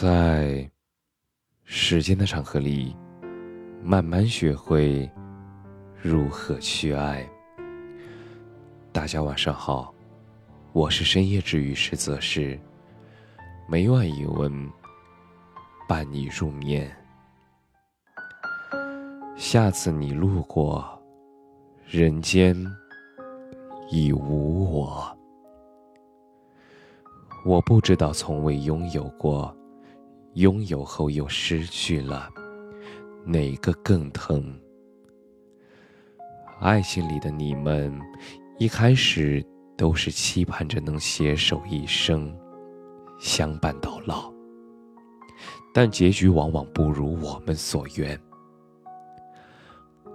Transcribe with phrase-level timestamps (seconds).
[0.00, 0.70] 在
[1.64, 2.96] 时间的长河里，
[3.82, 5.10] 慢慢学会
[6.00, 7.28] 如何去爱。
[8.92, 9.92] 大家晚上好，
[10.72, 12.56] 我是深夜治愈师泽是
[13.68, 14.70] 每晚一文
[15.88, 16.88] 伴你入眠。
[19.34, 20.96] 下次你路过，
[21.84, 22.54] 人间
[23.90, 25.18] 已无我。
[27.44, 29.52] 我不知道从未拥有过。
[30.38, 32.30] 拥有后又失去了，
[33.26, 34.56] 哪个更疼？
[36.60, 37.92] 爱情里的你们，
[38.56, 39.44] 一开始
[39.76, 42.32] 都是期盼着能携手一生，
[43.18, 44.32] 相伴到老。
[45.74, 48.16] 但结局往往不如我们所愿。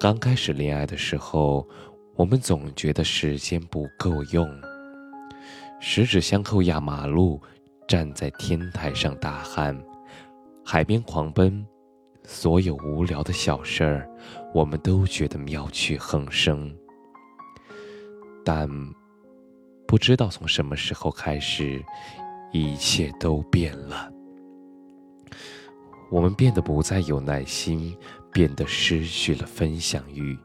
[0.00, 1.64] 刚开始恋爱的时候，
[2.16, 4.50] 我们总觉得时间不够用，
[5.78, 7.40] 十指相扣压马路，
[7.86, 9.80] 站在天台上大喊。
[10.70, 11.66] 海边狂奔，
[12.24, 14.06] 所有无聊的小事儿，
[14.52, 16.70] 我们都觉得妙趣横生。
[18.44, 18.68] 但
[19.86, 21.82] 不知道从什么时候开始，
[22.52, 24.12] 一切都变了。
[26.10, 27.96] 我们变得不再有耐心，
[28.30, 30.38] 变得失去了分享欲，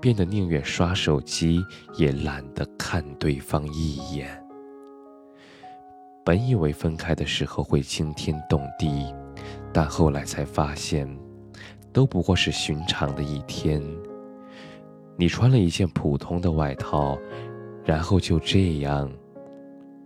[0.00, 1.62] 变得宁愿刷手机
[1.98, 4.42] 也懒得看对方一眼。
[6.24, 9.14] 本以为分开的时候会惊天动地。
[9.72, 11.08] 但后来才发现，
[11.92, 13.82] 都不过是寻常的一天。
[15.16, 17.18] 你穿了一件普通的外套，
[17.84, 19.10] 然后就这样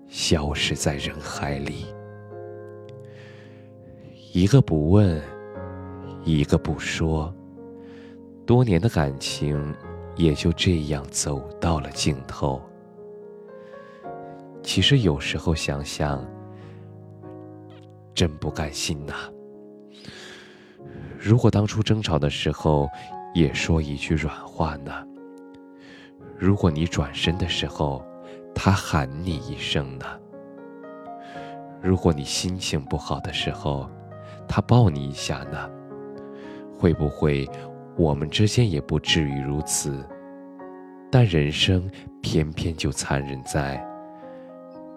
[0.09, 1.87] 消失在人海里。
[4.33, 5.21] 一个不问，
[6.25, 7.33] 一个不说，
[8.47, 9.75] 多年的感情
[10.17, 12.61] 也就这样走到了尽头。
[14.63, 16.25] 其实有时候想想，
[18.15, 19.15] 真不甘心呐。
[21.25, 22.91] 如果当初争吵的时候
[23.33, 24.93] 也说一句软话呢？
[26.37, 28.05] 如果你转身的时候，
[28.53, 30.05] 他喊你一声呢？
[31.81, 33.89] 如果你心情不好的时候，
[34.49, 35.71] 他抱你一下呢？
[36.77, 37.49] 会不会
[37.97, 40.05] 我们之间也不至于如此？
[41.09, 41.89] 但人生
[42.21, 43.81] 偏偏就残忍在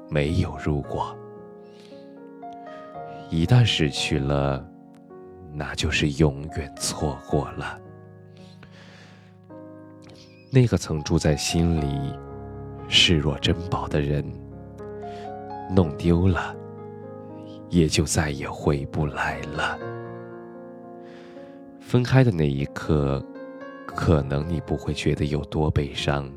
[0.09, 1.16] 没有如果，
[3.30, 4.72] 一旦失去了。
[5.58, 7.80] 那就是永远错过了。
[10.52, 12.14] 那个曾住在心里、
[12.90, 14.26] 视若珍宝的人，
[15.74, 16.54] 弄丢了，
[17.70, 19.80] 也就再也回不来了。
[21.80, 23.24] 分开的那一刻，
[23.86, 26.30] 可能你不会觉得有多悲伤，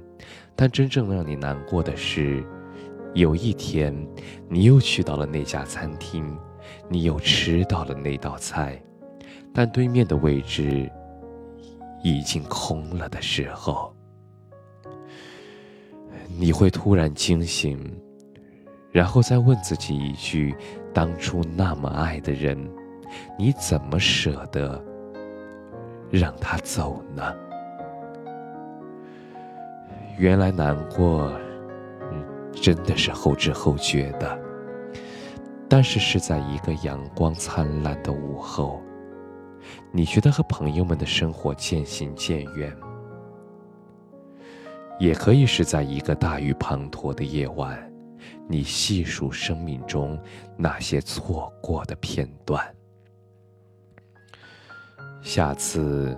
[0.55, 2.45] 但真正让你难过的是，
[3.15, 3.93] 有一天，
[4.49, 6.39] 你又去到了那家餐厅，
[6.89, 8.81] 你又吃到了那道菜。
[9.53, 10.91] 但对面的位置
[12.03, 13.93] 已经空了的时候，
[16.39, 17.79] 你会突然惊醒，
[18.93, 20.55] 然后再问自己一句：
[20.95, 22.57] 当初那么爱的人，
[23.37, 24.81] 你怎么舍得
[26.11, 27.35] 让他走呢？
[30.19, 31.33] 原来难过，
[32.53, 34.39] 真的是后知后觉的，
[35.69, 38.81] 但是是在一个阳光灿烂的午后。
[39.93, 42.77] 你觉得和朋友们的生活渐行渐远，
[44.99, 47.93] 也可以是在一个大雨滂沱的夜晚，
[48.49, 50.19] 你细数生命中
[50.57, 52.65] 那些错过的片段。
[55.21, 56.17] 下次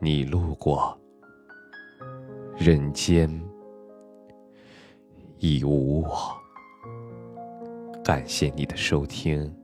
[0.00, 0.98] 你路过，
[2.56, 3.28] 人间
[5.38, 6.36] 已无我。
[8.02, 9.54] 感谢你的收听，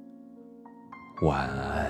[1.23, 1.88] 晚安。